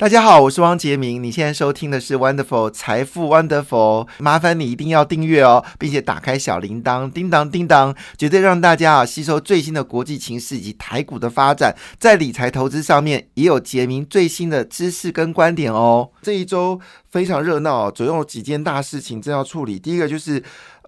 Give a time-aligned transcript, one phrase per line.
[0.00, 1.22] 大家好，我是汪杰明。
[1.22, 16.08] 你现在收听的是 Wonderful 财富 Wonderful，麻烦你一定要订阅哦，并且打开小铃铛，叮当叮当，绝对让大家啊吸收最新的国际情势以及台股的发展，在理财投资上面也有杰明最新的知识跟观点哦。
[16.22, 16.80] 这一周
[17.10, 19.78] 非常热闹，总有几件大事情正要处理。
[19.78, 20.42] 第一个就是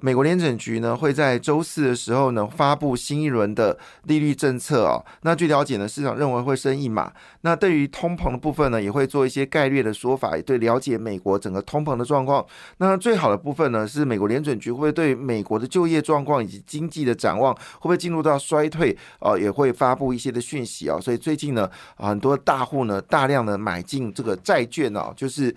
[0.04, 5.04] 美国联准局呢会在周四的时候呢发布新一轮的利率政策哦。
[5.22, 7.12] 那据了解呢，市场认为会升一码。
[7.42, 12.44] 那对于通膨的部分呢，也会做一些概率的说法，也对了解美国整个通膨的状况。
[12.78, 20.98] 那最好的部分呢，是美国联准局会不会对美国的就业状况以及经济的展望，会不会进入到衰退啊，也会发布一些的讯息啊。
[21.00, 25.54] 所以最近呢，很多大户呢大量的买进这个债券啊，就是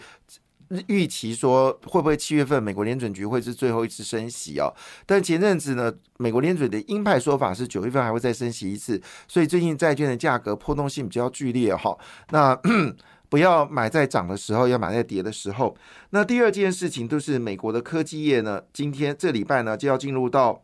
[0.87, 4.69] 预期说会不会七月份美国联准局会是最后一次升息啊？
[5.05, 11.97] 但前阵子呢，美国联准的鹰派说法是九月份还会再升息一次，所以最近债券的价格波动性比较剧烈哈。
[12.31, 12.55] 那
[13.29, 15.75] 不要买在涨的时候，要买在跌的时候。
[16.11, 20.63] 那第二件事情都是美国的科技业呢，今天这礼拜呢就要进入到。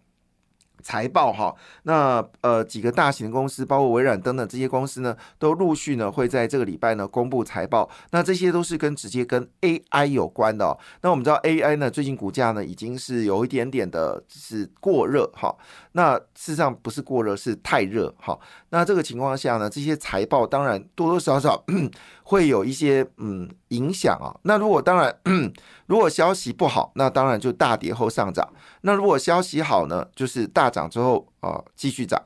[0.81, 7.89] 财报哈，那呃几个大型的公司，包括微软等等这些公司呢，都陆续呢会在这个礼拜呢公布财报。
[8.11, 10.77] 那这些都是跟直接跟 AI 有关的。
[11.01, 15.55] 那我们知道 AI 呢，最近股价呢已经是有一点点的是过热哈。
[15.93, 18.37] 那事实上不是过热，是太热哈。
[18.69, 21.63] 那这个情况下呢，这些财报当然多多少少
[22.23, 24.31] 会有一些嗯影响啊。
[24.43, 25.13] 那如果当然
[25.87, 28.47] 如果消息不好，那当然就大跌后上涨。
[28.81, 32.19] 那如果消息好呢，就是大涨之后啊继续涨。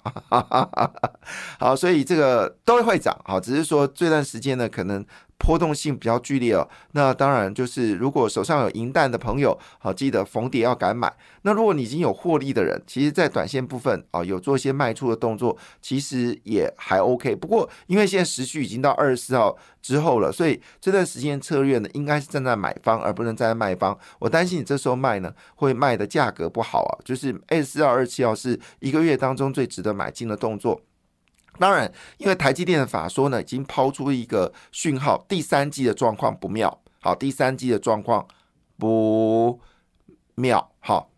[1.59, 5.03] 好，所以这个都会涨好，只是说这段时间呢可能。
[5.37, 11.13] 波动性比较剧烈哦，那当然就是如果手上有银弹的朋友，好记得逢跌要敢买。
[11.41, 17.35] 那如果你已经有获利的人，其实，在短线部分啊，有做一些卖出的动作，其实也还 OK。
[17.35, 19.55] 不过，因为现在时序已经到二十四号
[19.85, 23.95] 之后了，所以这段时间策略呢，应该是站在买方，而不能站在卖方。
[24.17, 26.91] 我担心你这时候卖呢，会卖的价格不好啊。
[27.05, 30.81] 就是二四二、二七号是一个月当中最值得买进的动作。
[31.59, 36.81] 当然，因为台积电的法说呢，已经抛出一个讯号，第三季的状况不妙。
[36.99, 38.27] 好，第三季的状况
[38.79, 39.61] 不
[40.33, 40.71] 妙。
[40.79, 41.11] 好，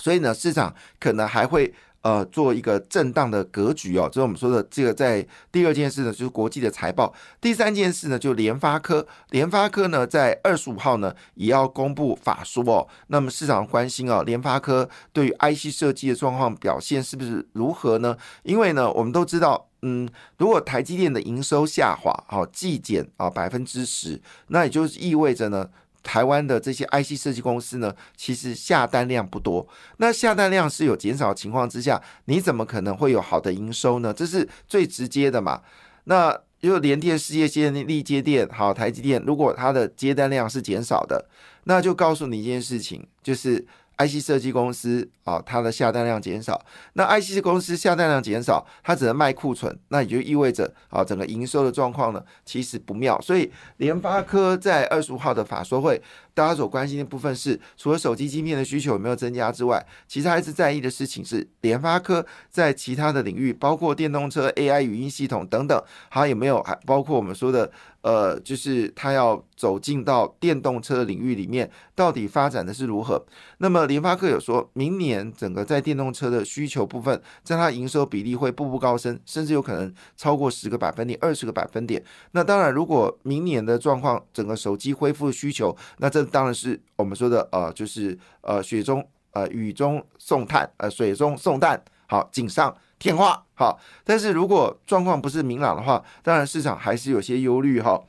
[0.00, 1.74] 所以呢，市场可能还会。
[2.08, 4.94] 呃，做一个震荡的格局哦，就是我们说的这个。
[4.94, 9.06] 在第二件事呢，就是国际的财报；第三件事呢，就联发科。
[9.28, 12.88] 联发科呢，在二十五号呢，也要公布法说哦。
[13.08, 18.16] 那么市场关心啊，联发科对于 IC 设计的状况表现是不是如何呢？
[18.42, 20.08] 因为呢，我们都知道，嗯，
[20.38, 25.68] 如果台积电的营收下滑，好，季减啊百分之十，那也就是意味着呢。
[26.08, 29.68] 台湾的这些 IC 设计公司呢，其实下单量不多。
[29.98, 34.10] 那下单量是有减少的情况之下，你怎么可能会有好的营收呢？
[34.10, 35.60] 这是最直接的嘛。
[36.04, 41.28] 那如果联电、世界先进、力接电、好台积电，如果它的接单量是减少的，
[41.64, 43.66] 那就告诉你一件事情，就是。
[43.98, 46.64] IC 设计公司啊，它的下单量减少，
[46.94, 53.20] 那 IC 公司下单量减少，它只能卖库存，那也就意味着啊，整个营收的状况呢，其实不妙。
[53.20, 56.00] 所以联发科在二十五号的法说会。
[56.38, 67.68] 大家所关心的部分是，除了手机晶片的需求有没有增加之外，其实还是在意的事情是，联发科在其他的领域，包括电动车、AI 语音系统等等，它有没有还包括我们说的，
[68.02, 73.26] 呃，就是它要走进到电动车领域里面，到底发展的是如何？
[73.56, 82.00] 那么联发科有说明年整个在电动车的需求部分，在它营收比例会步步高升，甚至有可能超过十个百分点、二十个百分点。
[82.30, 93.78] 那当然，如果明年的状况，整个手机恢复需求，那这当然是我们说的呃，就是呃，雪中呃，雨中送炭，呃，水中送炭，好，锦上添花，好。
[94.04, 98.02] 但是如果状况不是明朗的话，当然市场还是有些忧虑哈。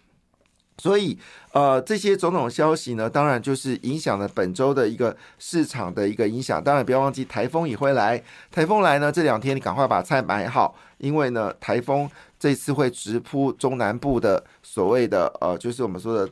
[0.77, 1.19] 所以
[1.51, 6.63] 呃，这些种种消息呢，当然就是影响了本周的一个市场的一个影响。
[6.63, 12.09] 当然不要忘记台风也会来，台风来呢，这两天你赶快把菜买好，因为呢，台风
[12.39, 16.31] 这次会直扑中南部的所谓的呃，就是我们说的。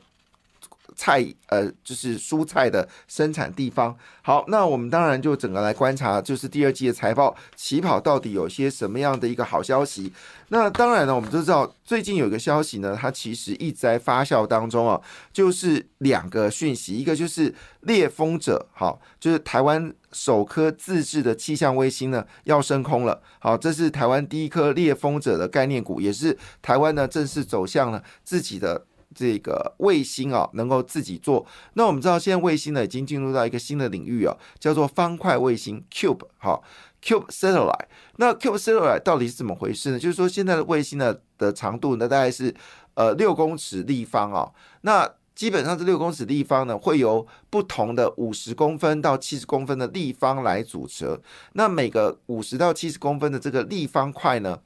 [0.97, 3.95] 菜呃，就是蔬菜的生产地方。
[4.23, 10.11] 好，那我们当然就整个来观察，就是第二季的财报起跑到底有些什么样的一个好消息。
[10.49, 14.99] 那当然呢，我们都知道最近有一个消息呢，它其实一直在发酵当中啊，
[15.31, 23.21] 就是两个讯息，一个就是猎风者，好，就是台湾首颗自制的气象卫星呢要升空了。
[23.39, 28.85] 好，这是台湾第一颗猎风者的概念股，也是台湾呢正式走向了自己的。
[29.15, 31.45] 这个卫星啊，能够自己做。
[31.73, 36.27] 那我们知道，现在卫星呢已经进入到一个新的领域啊，叫做方块卫星 （Cube）。
[36.37, 36.61] 哈
[37.01, 37.87] ，Cube Satellite。
[38.17, 39.99] 那 Cube Satellite 到底是怎么回事呢？
[39.99, 42.53] 就是说，现在的卫星呢的长度呢大概是
[42.95, 51.21] 呃六公尺立方哦，那基本上这六公尺立方呢，会由不同的五十公分到七十公分的立方来组成。
[51.53, 54.59] 那每个五十到七十公分的这个立方块呢，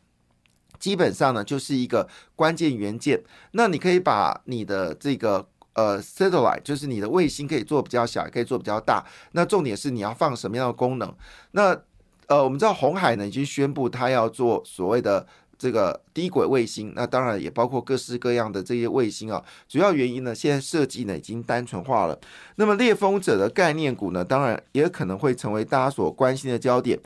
[0.82, 2.06] 基本上呢就是一个
[2.36, 3.22] 关键元件。
[3.54, 9.06] 那你可以把你的这个呃 satellite，就是你的卫星，可以做比较小，也可以做比较大。
[9.32, 11.16] 那重点是你要放什么样的功能？
[11.52, 11.80] 那
[12.28, 19.44] 呃，我们知道红海呢已经宣布它要做所谓的这个低轨卫星，那当然也包括各式各样的这些卫星啊。
[19.68, 22.18] 主要原因呢，现在设计呢已经单纯化了。
[22.56, 26.98] 那么猎风者的概念股呢，当然也可能会成为大家所关心的焦点。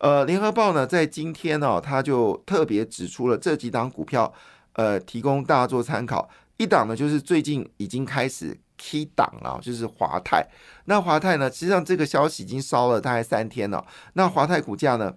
[0.00, 4.30] 呃，联合报呢在今天呢，他就特别指出了这几档股票，
[4.72, 6.28] 呃，提供大家做参考。
[6.58, 8.58] 一档呢就是最近已经开始。
[8.82, 10.42] K 档了，就是华泰。
[10.86, 13.84] 那华泰呢，实际上这个消息已经烧了大概三天了。
[14.14, 15.12] 那华泰股价呢，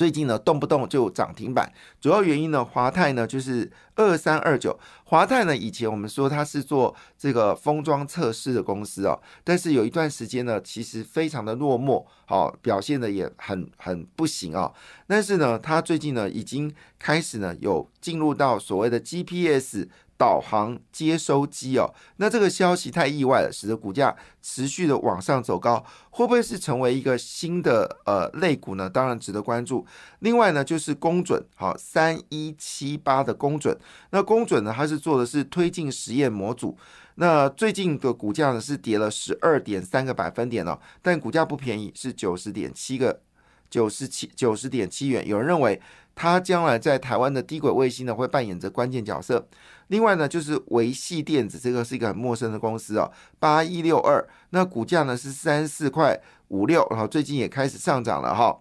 [0.00, 1.70] 最近呢动不动就涨停板。
[2.00, 4.80] 主要原因呢，华泰呢就是二三二九。
[5.04, 14.72] 华泰呢，以前我们说它是做这个封装测试的公司哦，但是有一段时间呢，其实非常的落寞，好表现的也很很不行啊。
[15.06, 19.86] 但是呢，它最近呢已经开始呢有进入到所谓的 GPS。
[20.20, 28.90] 导航接收机哦，那这个消息太意外了，使得股价持续的往上走高，会不会是成为一个新的呃类股呢？
[28.90, 29.86] 当然值得关注。
[30.18, 33.74] 另外呢，就是公准，好三一七八的公准，
[34.10, 36.76] 那公准呢，它是做的是推进实验模组，
[37.14, 43.22] 那最近的股价呢是跌了十二点三个百分点哦，但股价不便宜，是九十点七个
[43.70, 45.80] 九十七九十点七元，有人认为。
[46.14, 49.48] 它将来在台湾的低轨卫星呢，会扮演着关键角色。
[49.88, 58.60] 另外呢，就是维系电子，这个是一个很陌生的公司哦，八一六二，那股价呢是三四块五六，然后最近也开始上涨了哈。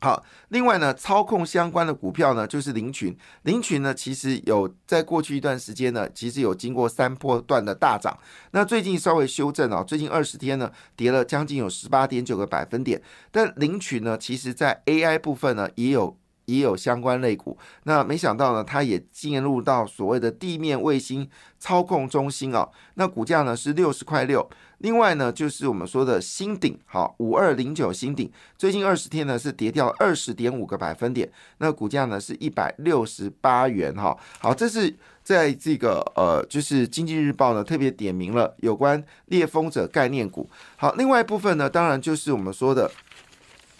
[0.00, 3.16] 好，另外呢，操控相关的股票呢，就是林群。
[3.44, 8.18] 林群呢，其实有在过去一段时间呢，其实有经过三波段的大涨，
[8.50, 13.00] 那最近稍微修正啊，最近二十天呢，跌了将近有十八点九个百分点。
[13.30, 16.18] 但林群呢，其实在 AI 部分呢，也有。
[16.46, 21.28] 也有相关类股，那没想到呢，它也进入到所谓的地面卫星
[21.58, 22.68] 操控中心哦。
[22.94, 24.48] 那股价呢是六十块六。
[24.78, 28.28] 另外呢，就是我们说的新鼎，好五二零九新鼎，
[28.58, 34.16] 最近二十天呢是跌掉二十点五个百分点，那股价呢是一百六十八元哈。
[34.40, 34.92] 好，这是
[35.22, 40.50] 在这个呃，就是经济日报呢特别点名了有关猎风者概念股。
[40.74, 42.90] 好，另外一部分呢，当然就是我们说的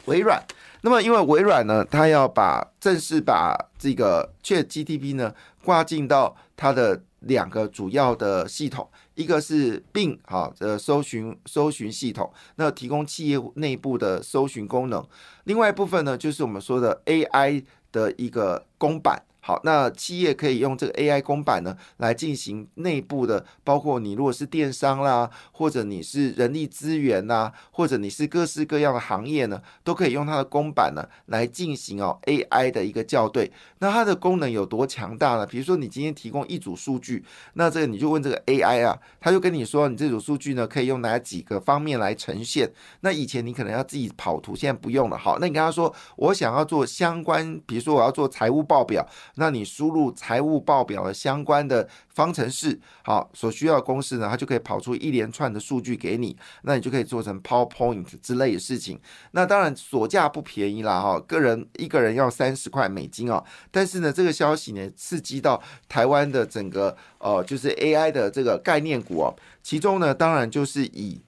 [0.05, 0.41] 微软。
[0.85, 5.33] 那么，因为微软呢，它要把正式把这个 Chat GTP 呢
[5.65, 15.01] 挂进到它的两个主要的系统，一个是 Bing 哈的搜寻搜寻系统，那提供企业内部的搜寻功能；
[15.45, 19.23] 另外一部分呢，就是我们说的 AI 的一个公版。
[19.45, 33.51] 好，那企业可以用这个 AI 公版呢来进行内部的，包括你如果是电商啦，或者你是人力资源呐，或者你是各式各样的行业呢，都可以用它的公版呢来进行哦 AI 的一个校对。
[33.81, 35.45] 那它的功能有多强大呢？
[35.45, 37.25] 比如说你今天提供一组数据，
[37.55, 42.73] 那这个你就问这个 AI 啊，他就跟你说你这组数据呢可以用哪几个方面来呈现。
[43.01, 45.19] 那以前你可能要自己跑图，现在不用了。
[45.19, 49.05] 好，那你跟他说我想要做相关，比如说我要做财务报表。
[49.37, 59.01] 那你输入财务报表的相关的方程式，好，所需要的公式呢，它就可以跑出一连串的数据给你，那你就可以做成 PowerPoint 之类的事情。
[59.31, 63.43] 那当然所价不便宜啦，哈，个人一个人要三十块美金哦。
[63.71, 71.23] 但是呢，这个消息呢，刺激到台湾的整个呃，就是 AI 的这个概念股哦，其中呢，当然就是以，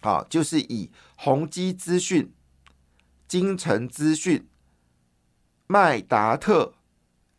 [0.00, 2.32] 好，就是以宏基资讯、
[3.28, 4.46] 金城资讯、
[5.66, 6.72] 麦达特。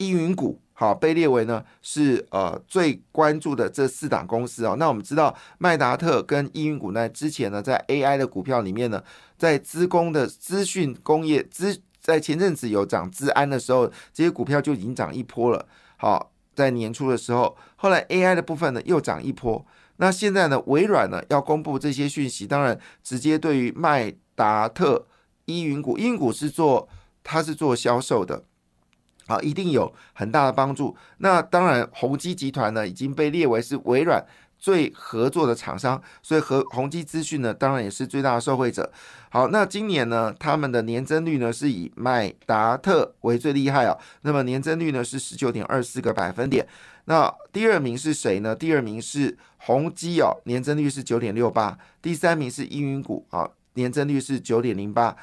[0.02, 4.76] 依云股好被列为呢是呃最关注的这四档公司哦。
[4.80, 9.04] 那我们知道麦达特跟依云股呢之前呢在 AI 的股票里面呢，
[9.38, 15.68] 在资工的资讯工业资在前阵子有涨资安的时候，这些股票就已经涨一波了。
[15.98, 19.64] 好，在年初的时候，后来 AI 的部分呢又涨一波。
[19.98, 25.06] 那现在呢微软呢要公布这些讯息，当然直接对于麦达特
[25.46, 26.90] 依云股，依云股是做
[27.24, 28.44] 它是做销售的。
[29.32, 30.96] 啊，一定有很大的帮助。
[31.20, 34.22] 那当然，宏基集团呢已经被列为是微软
[34.60, 38.92] 最合作的厂商，所以和宏基资讯呢，当然也是最大的受惠者。
[39.30, 43.98] 好，那今年呢，他们的年增率呢是以麦达特为最厉害啊。
[44.24, 46.68] 那么年增率呢是十九点二四个百分点。
[47.06, 48.56] 那第二名是谁呢？
[48.56, 51.78] 第二名是宏基哦，年增率是九点六八。
[52.02, 55.16] 第三名是英云股啊，年增率是九点零八。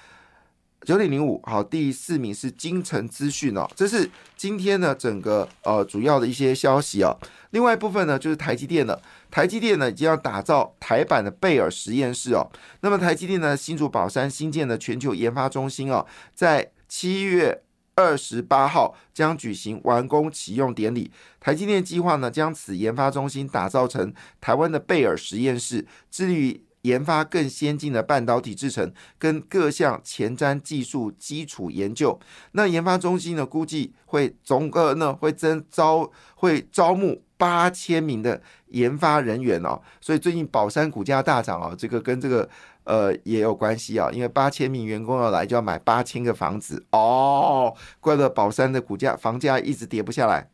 [0.84, 7.14] 九点零五，好，第四名是金城资讯哦，这是今天呢整个呃主要的一些消息哦。
[7.50, 12.50] 另外一部分呢就是台积电了，台积电呢已经要打造台版的贝尔实验室哦。
[12.80, 17.62] 那么台积电呢新竹宝山新建的全球研发中心哦，在七月
[17.94, 21.10] 二十八号将举行完工启用典礼。
[21.40, 26.67] 台积电计划呢将此研发中心打造成台湾的贝尔实验室，致力于。
[26.82, 32.18] 研发更先进的半导体制程跟各项前瞻技术基础研究。
[32.52, 39.80] 那研发中心呢，估计会总个呢会增招会招募八千名的研发人员哦。
[40.00, 42.48] 所以最近宝山股价大涨哦，这个跟这个
[42.84, 44.08] 呃也有关系啊。
[44.12, 47.74] 因为八千名员工要来，就要买八千个房子哦。
[48.00, 50.48] 怪不得宝山的股价房价一直跌不下来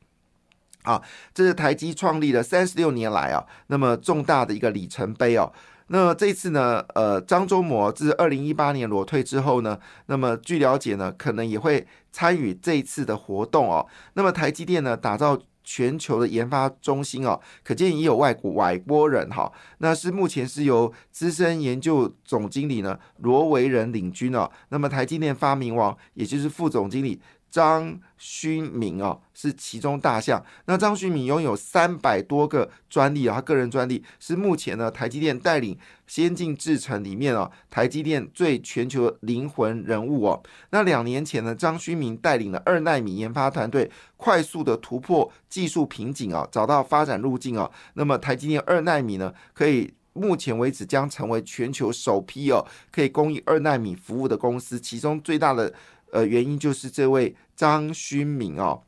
[0.83, 1.03] 啊。
[1.35, 5.53] 这是台积创立了三十六年来啊，那么重大的一个里程碑哦。
[5.89, 13.87] 那这次呢，呃，张忠谋自二零一八年裸退之后呢，那么据了解呢，可能也会参与这一次的活动哦。
[14.15, 19.51] 那么台积电呢，打造全球的研发中心哦，可见也有外国外国人哈。
[19.79, 24.51] 那是目前是由资深研究总经理呢罗维仁领军哦。
[24.69, 27.21] 那么台积电发明王，也就是副总经理。
[27.55, 30.45] 张勋明哦，是其中大项。
[30.65, 40.43] 那张勋明拥有三百多个专利啊，他个人专利是目前呢台积电带领先进制程里面哦，台积电最全球灵魂人物哦。
[40.71, 47.71] 那两年前呢，张勋明带领了二纳米研发团队，快速的突破技术瓶颈啊，找到发展路径啊。
[47.93, 55.73] 那么台积电二纳米呢，可以目前为止将成为全球首批哦，可以供应二纳米服务的公司，其中最大的。
[56.15, 58.81] 呃，原因就是这位张勋明哦。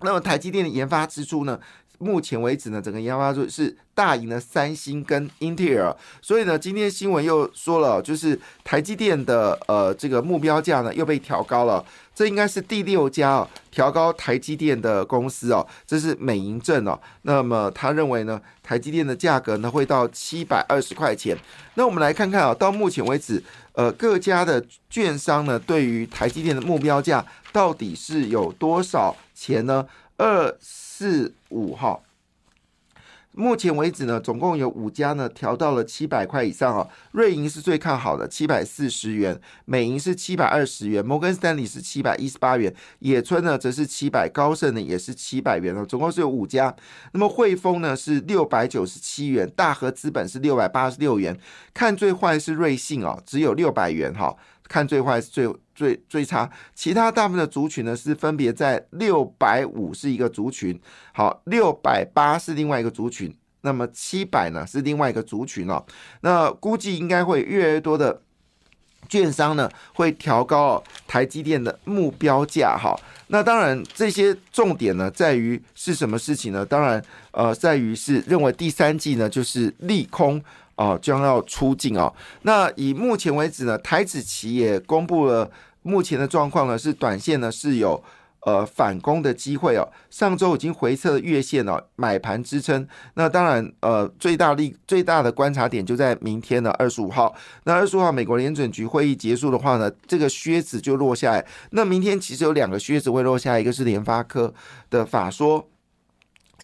[0.00, 1.60] 那么台积电的研发支出呢？
[1.98, 5.94] 目前为止呢，整个研发支出是大赢了三星跟英特尔。
[6.20, 11.84] 所以呢，今天新闻又说了，就是台积电的呃这个目标价呢又被调高了。
[12.14, 16.98] 这应该是第六家哦调高台积电的公司哦，这是美银证哦。
[17.22, 21.36] 那么他认为呢，台积电的价格呢会到七百二十块钱。
[21.74, 23.42] 那我们来看看啊，到目前为止。
[23.76, 29.86] 呃，各家的券商呢，对于台积电的目标价到底是有多少钱呢？
[30.16, 32.02] 二四五号。
[33.38, 36.88] 目前为止呢，总共有五家呢调到了七百块以上啊。
[37.12, 39.34] 瑞银是最看好的，七百四十元；
[39.66, 45.84] 美银是七百二十元；摩根斯坦利是七百一十八元；野村呢则是七百，高盛呢也是七百元哦。
[45.84, 46.74] 总共是有五家。
[47.12, 51.38] 那么汇丰呢是六百九十七元，大和资本是六百八十六元。
[51.74, 54.34] 看最坏是瑞信哦，只有六百元哈。
[54.68, 60.78] 看最坏是最最最差，其他大部分的族群呢是分别在六百五是一个族群，
[61.12, 65.84] 好六百八是另外一个族群，那么七百呢是另外一个族群哦。
[66.20, 68.20] 那估计应该会越来越多的
[69.08, 72.98] 券商呢会调高台积电的目标价哈。
[73.28, 76.64] 那当然这些重点呢在于是什么事情呢？
[76.64, 80.42] 当然呃在于是认为第三季呢就是利空。
[80.76, 82.12] 哦，将要出境哦。
[82.42, 85.50] 那以目前为止呢，台子期也公布了
[85.82, 88.02] 目前的状况呢，是短线呢是有
[88.40, 89.88] 呃反攻的机会哦。
[90.10, 92.86] 上周已经回测月线哦，买盘支撑。
[93.14, 97.34] 那当然呃，最大力最大的观察点就在明天的二十五号。
[97.64, 101.46] 那二十五号美国联准局会议结束的话呢，这个靴子就落下来。
[101.70, 104.52] 那明天其实有两个靴子会落下来，一个是联发科
[104.90, 105.68] 的法说。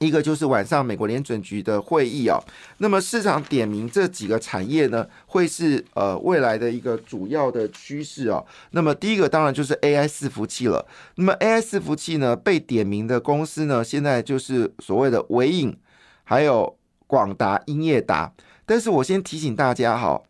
[0.02, 2.38] 一个就是晚上美国联准局的会议啊，
[2.78, 8.42] 那么市场点名这几个产业呢，会是呃未来的一个主要的趋势啊。
[8.73, 10.87] 那么第一个当然就是 AI 伺服器了。
[11.14, 15.76] 那么 AI 伺服器呢被点名的公司呢，现在就是所谓的伟影，
[16.25, 18.32] 还有广达、英业达。
[18.66, 20.23] 但是我先提醒大家哈。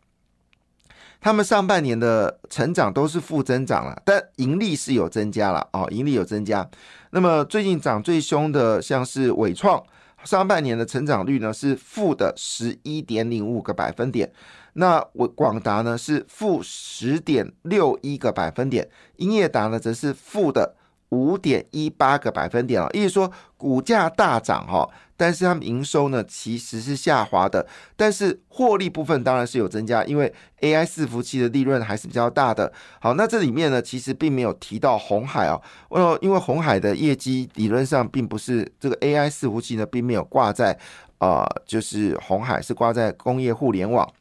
[1.21, 6.69] 他们上半年的成长都是负增长了，但盈利是有增加了哦，盈利有增加。
[7.15, 9.83] 那么最近涨最凶的像是伟创，
[10.23, 14.33] 上半年的成长率呢是负的十一点零五个百分点，
[14.73, 20.75] 那我广达呢是负十点六一个百分点，英业达呢则是负的。
[21.13, 27.65] 五点一八个百分点啊，意思说股价大涨哈，但是它们营收呢其实是下滑的，
[27.95, 32.73] 但是获利部分当然是有增加，因为 AI 伺服器的利润还是比较大的。
[32.99, 40.77] 好，那这里面呢其实并没有提到红海啊，呃，因为红海的业绩理论上并不是这个 AI 伺服器呢，并没有挂在
[41.19, 44.11] 啊，就是红海是挂在工业互联网。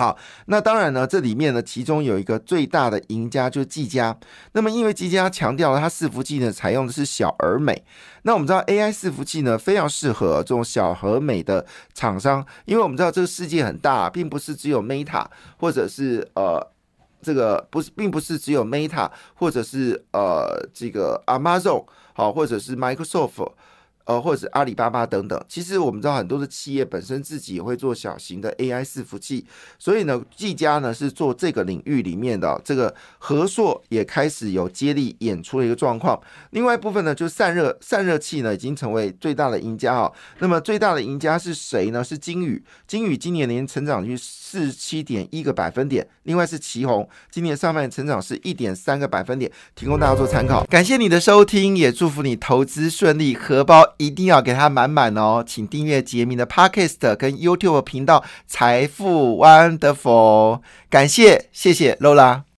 [0.00, 4.16] 好，那当然呢，这里面呢，其中有一个最大的赢家就是技嘉。
[4.52, 7.84] 那么，因为技嘉强调了它伺服器呢，采用的是小而美。
[8.22, 15.26] 那我们知道 AI 伺服器呢，非常适合这种小和美的厂商，因为我们知道这个世界很大，并不是只有 Meta
[15.56, 16.64] 或者是呃
[17.20, 23.50] 这个不是，并不是只有 Meta 或者是呃这个 Amazon 好，或者是 Microsoft。
[24.08, 29.44] 呃，或者是阿里巴巴等等，其实我们知道很多的企业本身自己也会做小型的 AI 伺服器，
[29.78, 36.18] 所以呢，技嘉呢是做这个领域里面的这个和硕也开始有接力演出的一个状况。
[36.52, 40.10] 另外一部分呢，就是散热散热器呢已经成为最大的赢家啊。
[40.38, 42.02] 那么最大的赢家是谁呢？
[42.02, 46.08] 是金宇，金宇今年年成长率四七点一个百分点。
[46.22, 50.64] 另外是旗宏，今年上半年成长是一点三个百分点，提供大家做参考。
[50.64, 53.96] 感谢你的收听，也祝福你投资顺利，荷包。
[53.98, 55.44] 一定要给它满满哦！
[55.46, 60.60] 请订阅杰明的 Podcast 跟 YouTube 频道“财富 Wonderful”。
[60.88, 62.47] 感谢，谢谢露拉。